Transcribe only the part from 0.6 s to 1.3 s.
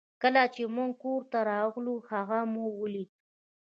موږ کور